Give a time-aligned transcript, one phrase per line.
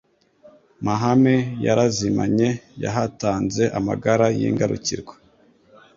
[0.85, 2.49] Mahame yarazimanye
[2.83, 5.13] ;Yahatanze amagara y'ingarukirwa.